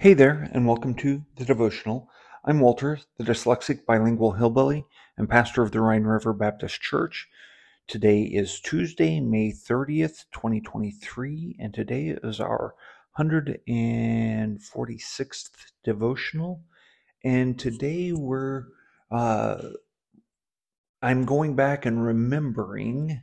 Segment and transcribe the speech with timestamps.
[0.00, 2.08] Hey there, and welcome to the devotional.
[2.42, 4.86] I'm Walter, the dyslexic bilingual hillbilly
[5.18, 7.28] and pastor of the Rhine River Baptist Church.
[7.86, 12.74] Today is Tuesday, May 30th, 2023, and today is our
[13.18, 15.50] 146th
[15.84, 16.62] devotional.
[17.22, 18.68] And today we're,
[19.10, 19.58] uh,
[21.02, 23.20] I'm going back and remembering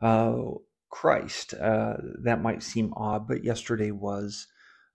[0.00, 0.42] uh,
[0.90, 1.54] Christ.
[1.54, 4.46] Uh, that might seem odd, but yesterday was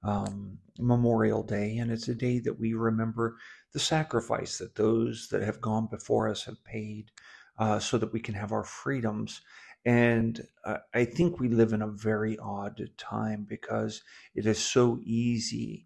[0.06, 3.38] um, Memorial Day, and it's a day that we remember
[3.74, 7.12] the sacrifice that those that have gone before us have paid
[7.58, 9.42] uh, so that we can have our freedoms.
[9.86, 14.02] And uh, I think we live in a very odd time because
[14.34, 15.86] it is so easy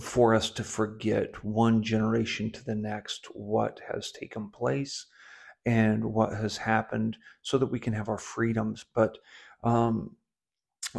[0.00, 5.06] for us to forget one generation to the next what has taken place
[5.64, 8.84] and what has happened so that we can have our freedoms.
[8.94, 9.18] But
[9.64, 10.16] um,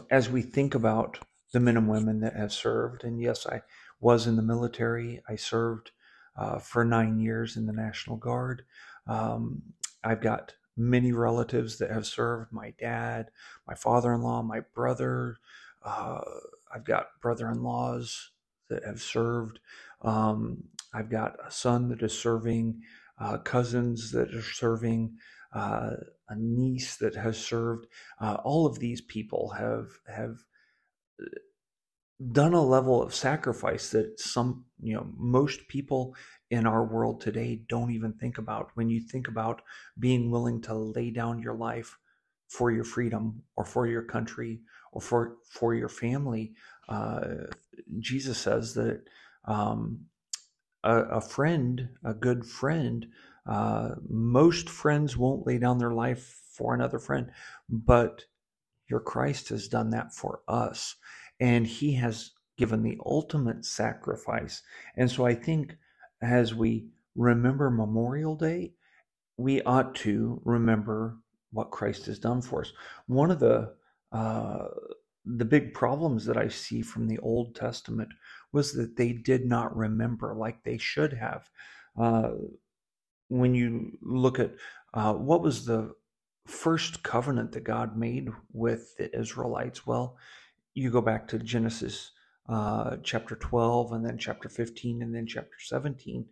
[0.10, 1.20] as we think about
[1.52, 3.04] the men and women that have served.
[3.04, 3.62] And yes, I
[4.00, 5.22] was in the military.
[5.28, 5.92] I served
[6.36, 8.64] uh, for nine years in the National Guard.
[9.08, 9.62] Um,
[10.04, 13.32] I've got many relatives that have served my dad,
[13.68, 15.38] my father in law, my brother.
[15.84, 16.22] Uh,
[16.74, 18.32] I've got brother in laws
[18.70, 19.60] that have served.
[20.02, 22.82] Um, I've got a son that is serving,
[23.20, 25.18] uh, cousins that are serving,
[25.54, 25.92] uh,
[26.30, 27.88] a niece that has served.
[28.20, 30.44] Uh, all of these people have have
[32.32, 36.16] done a level of sacrifice that some, you know, most people
[36.50, 38.72] in our world today don't even think about.
[38.74, 39.62] When you think about
[40.00, 41.98] being willing to lay down your life
[42.48, 46.54] for your freedom or for your country or for for your family,
[46.90, 47.26] uh,
[48.00, 49.04] Jesus says that
[49.46, 50.06] um,
[50.84, 53.08] a, a, friend, a good friend,
[53.46, 57.30] uh, most friends won't lay down their life for another friend,
[57.70, 58.26] but
[58.90, 60.96] your Christ has done that for us
[61.40, 64.62] and he has given the ultimate sacrifice.
[64.96, 65.76] And so I think
[66.22, 68.74] as we remember Memorial Day,
[69.38, 71.18] we ought to remember
[71.52, 72.74] what Christ has done for us.
[73.08, 73.74] One of the
[74.12, 74.68] uh,
[75.26, 78.10] the big problems that I see from the Old Testament
[78.54, 81.50] was that they did not remember like they should have.
[82.00, 82.32] Uh,
[83.28, 84.54] when you look at
[84.94, 85.94] uh, what was the
[86.48, 90.18] first covenant that God made with the Israelites, well,
[90.74, 92.12] you go back to Genesis
[92.50, 96.26] uh, chapter 12 and then chapter 15 and then chapter 17.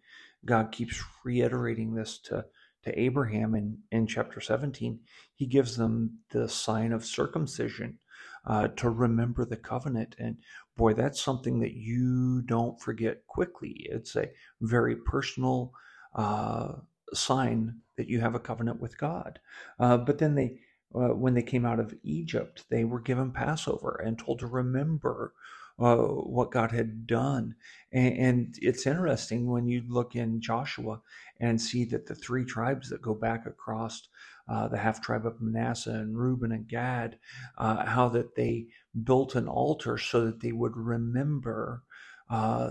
[0.45, 2.45] God keeps reiterating this to,
[2.83, 4.99] to Abraham in, in chapter 17.
[5.35, 7.99] He gives them the sign of circumcision
[8.45, 10.15] uh, to remember the covenant.
[10.19, 10.37] And
[10.77, 13.87] boy, that's something that you don't forget quickly.
[13.89, 14.29] It's a
[14.61, 15.73] very personal
[16.13, 16.73] uh,
[17.13, 19.39] sign that you have a covenant with God.
[19.79, 20.59] Uh, but then they
[20.93, 25.33] uh, when they came out of Egypt, they were given Passover and told to remember
[25.77, 27.55] uh, what God had done.
[27.91, 31.01] And, and, it's interesting when you look in Joshua
[31.41, 34.07] and see that the three tribes that go back across
[34.47, 37.17] uh, the half tribe of Manasseh and Reuben and Gad,
[37.57, 38.67] uh, how that they
[39.03, 41.83] built an altar so that they would remember
[42.29, 42.69] uh,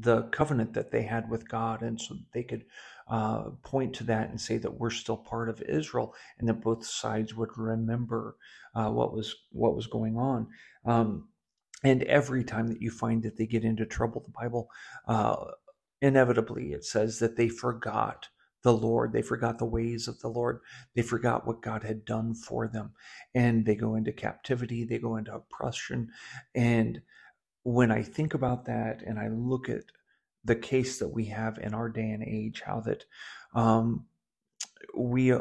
[0.00, 2.64] the covenant that they had with God, and so they could
[3.08, 6.84] uh, point to that and say that we're still part of Israel, and that both
[6.84, 8.36] sides would remember
[8.74, 10.48] uh, what was what was going on.
[10.84, 11.28] Um,
[11.84, 14.70] and every time that you find that they get into trouble, the Bible
[15.06, 15.52] uh,
[16.00, 18.28] inevitably it says that they forgot
[18.62, 19.12] the Lord.
[19.12, 20.60] They forgot the ways of the Lord.
[20.94, 22.92] They forgot what God had done for them.
[23.32, 26.10] And they go into captivity, they go into oppression.
[26.54, 27.00] And
[27.66, 29.82] when I think about that and I look at
[30.44, 33.04] the case that we have in our day and age, how that
[33.56, 34.06] um,
[34.96, 35.40] we uh,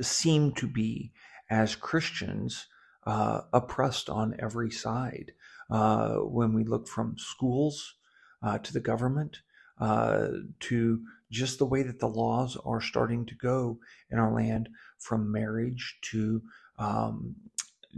[0.00, 1.12] seem to be,
[1.50, 2.68] as Christians,
[3.06, 5.32] uh, oppressed on every side.
[5.70, 7.96] Uh, when we look from schools
[8.42, 9.40] uh, to the government
[9.78, 10.28] uh,
[10.60, 13.78] to just the way that the laws are starting to go
[14.10, 16.40] in our land, from marriage to
[16.78, 17.34] um,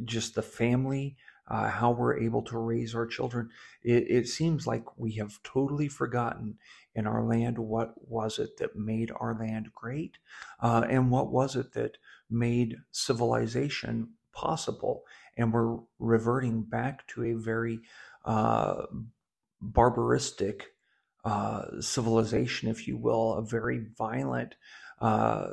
[0.04, 1.16] just the family
[1.50, 3.50] uh, how we're able to raise our children.
[3.82, 6.58] It, it, seems like we have totally forgotten
[6.94, 10.18] in our land what was it that made our land great,
[10.60, 11.98] uh, and what was it that
[12.30, 15.02] made civilization possible.
[15.36, 17.80] And we're reverting back to a very
[18.24, 18.86] uh,
[19.62, 20.62] barbaristic
[21.24, 24.54] uh, civilization, if you will, a very violent
[25.00, 25.48] uh,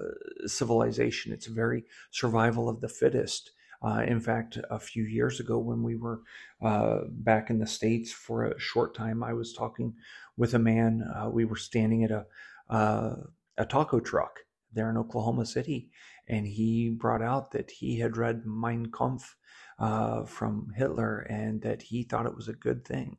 [0.45, 1.33] civilization.
[1.33, 3.51] It's very survival of the fittest.
[3.81, 6.21] Uh, in fact, a few years ago, when we were
[6.61, 9.93] uh, back in the States for a short time, I was talking
[10.35, 11.03] with a man.
[11.03, 12.25] Uh, we were standing at a,
[12.69, 13.15] uh,
[13.57, 14.39] a taco truck
[14.73, 15.89] there in Oklahoma City,
[16.27, 19.35] and he brought out that he had read Mein Kampf
[19.79, 23.17] uh, from Hitler and that he thought it was a good thing.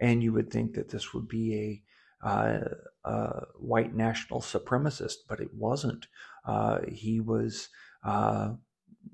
[0.00, 1.82] and you would think that this would be
[2.22, 2.62] a,
[3.04, 6.06] uh, white national supremacist, but it wasn't.
[6.44, 7.68] Uh, he was
[8.04, 8.52] uh,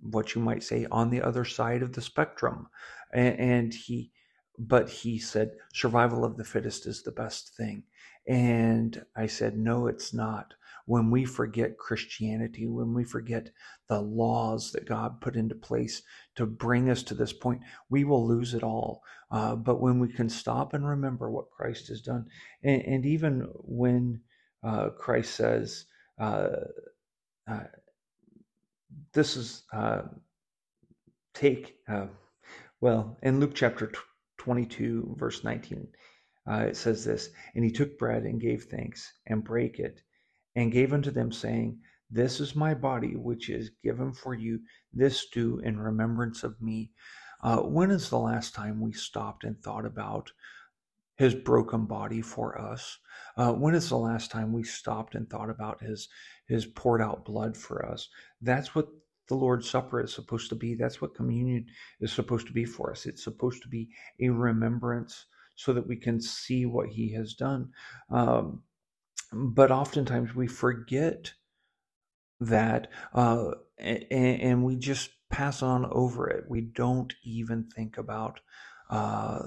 [0.03, 2.67] what you might say on the other side of the spectrum,
[3.13, 4.11] and, and he,
[4.59, 7.85] but he said survival of the fittest is the best thing,
[8.27, 10.55] and I said no, it's not.
[10.85, 13.51] When we forget Christianity, when we forget
[13.89, 16.03] the laws that God put into place
[16.35, 19.03] to bring us to this point, we will lose it all.
[19.31, 22.27] Uh, but when we can stop and remember what Christ has done,
[22.65, 24.23] and, and even when
[24.65, 25.87] uh, Christ says,
[26.19, 26.49] uh,
[27.49, 27.65] uh
[29.13, 30.03] this is uh,
[31.35, 32.07] take, uh,
[32.81, 33.93] well, in Luke chapter
[34.39, 35.89] 22, verse 19,
[36.51, 40.03] uh, it says this, and he took bread and gave thanks and brake it
[40.57, 41.81] and gave unto them, saying,
[42.11, 44.61] This is my body, which is given for you.
[44.93, 46.93] This do in remembrance of me.
[47.43, 50.31] Uh, when is the last time we stopped and thought about
[51.17, 52.99] his broken body for us?
[53.37, 56.09] Uh, when is the last time we stopped and thought about his
[56.47, 58.09] his poured out blood for us?
[58.41, 58.89] That's what
[59.29, 60.75] the Lord's Supper is supposed to be.
[60.75, 61.67] That's what communion
[62.01, 63.07] is supposed to be for us.
[63.07, 63.89] It's supposed to be
[64.21, 67.71] a remembrance so that we can see what He has done.
[68.11, 68.63] Um,
[69.33, 71.33] but oftentimes we forget
[72.41, 76.45] that uh, and, and, we just pass on over it.
[76.49, 78.41] We don't even think about
[78.91, 79.45] uh,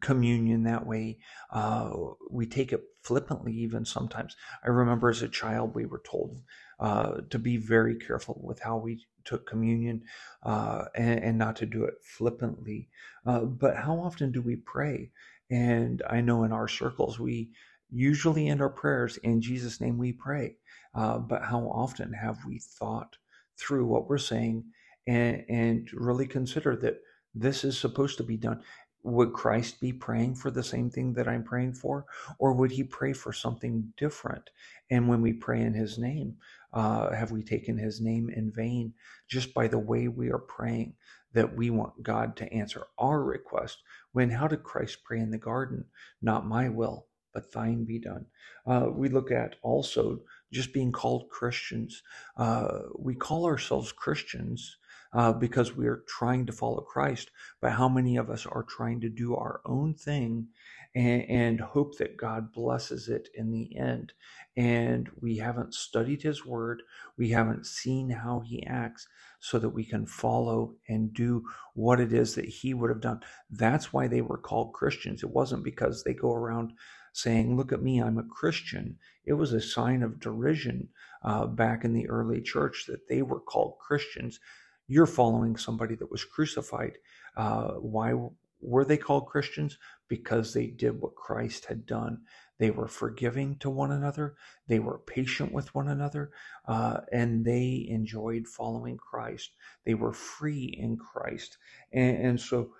[0.00, 1.18] communion that way.
[1.50, 1.90] Uh,
[2.30, 4.36] we take it flippantly, even sometimes.
[4.64, 6.42] I remember as a child, we were told
[6.80, 10.02] uh, to be very careful with how we took communion
[10.42, 12.88] uh, and, and, not to do it flippantly.
[13.26, 15.10] Uh, but how often do we pray?
[15.50, 17.50] And I know in our circles, we
[17.90, 20.56] usually end our prayers in Jesus' name we pray.
[20.94, 23.16] Uh, but how often have we thought
[23.58, 24.64] through what we're saying
[25.06, 26.98] and, and really consider that
[27.34, 28.62] this is supposed to be done?
[29.06, 32.06] Would Christ be praying for the same thing that I'm praying for?
[32.40, 34.50] Or would he pray for something different?
[34.90, 36.38] And when we pray in his name,
[36.72, 38.94] uh, have we taken his name in vain
[39.28, 40.94] just by the way we are praying
[41.34, 43.78] that we want God to answer our request?
[44.10, 45.84] When how did Christ pray in the garden?
[46.20, 48.26] Not my will, but thine be done.
[48.66, 50.18] Uh, we look at also
[50.52, 52.02] just being called Christians.
[52.36, 54.78] Uh, we call ourselves Christians
[55.16, 57.30] uh, because we are trying to follow Christ,
[57.62, 60.48] but how many of us are trying to do our own thing
[60.94, 64.12] and, and hope that God blesses it in the end?
[64.58, 66.82] And we haven't studied His Word,
[67.18, 69.08] we haven't seen how He acts
[69.40, 73.22] so that we can follow and do what it is that He would have done.
[73.50, 75.24] That's why they were called Christians.
[75.24, 76.74] It wasn't because they go around
[77.14, 78.98] saying, Look at me, I'm a Christian.
[79.24, 80.90] It was a sign of derision
[81.24, 84.40] uh, back in the early church that they were called Christians.
[84.88, 86.98] You're following somebody that was crucified.
[87.36, 88.14] Uh, why
[88.60, 89.78] were they called Christians?
[90.08, 92.22] Because they did what Christ had done.
[92.58, 94.34] They were forgiving to one another,
[94.66, 96.30] they were patient with one another,
[96.66, 99.50] uh, and they enjoyed following Christ.
[99.84, 101.58] They were free in Christ.
[101.92, 102.72] And, and so,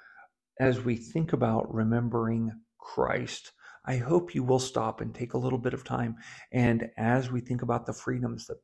[0.58, 3.52] as we think about remembering Christ,
[3.84, 6.16] I hope you will stop and take a little bit of time.
[6.50, 8.56] And as we think about the freedoms, the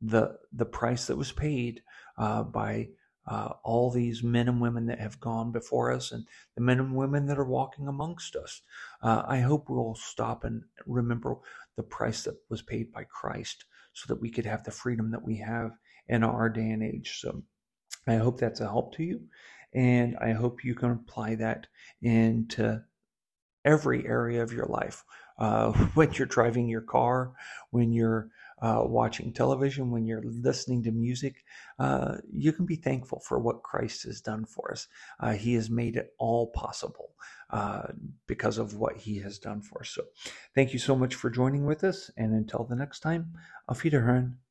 [0.00, 1.82] the the price that was paid
[2.18, 2.88] uh, by
[3.26, 6.94] uh, all these men and women that have gone before us, and the men and
[6.94, 8.62] women that are walking amongst us,
[9.02, 11.36] uh, I hope we'll stop and remember
[11.76, 15.24] the price that was paid by Christ, so that we could have the freedom that
[15.24, 15.72] we have
[16.08, 17.18] in our day and age.
[17.20, 17.42] So,
[18.06, 19.22] I hope that's a help to you,
[19.74, 21.66] and I hope you can apply that
[22.00, 22.84] into
[23.64, 25.04] every area of your life.
[25.38, 27.32] Uh, when you're driving your car,
[27.70, 28.30] when you're
[28.62, 31.44] uh, watching television, when you're listening to music,
[31.78, 34.88] uh, you can be thankful for what Christ has done for us.
[35.20, 37.10] Uh, he has made it all possible
[37.50, 37.88] uh,
[38.26, 39.90] because of what He has done for us.
[39.90, 40.02] So,
[40.54, 42.10] thank you so much for joining with us.
[42.16, 43.34] And until the next time,
[43.68, 44.45] auf Wiederhören.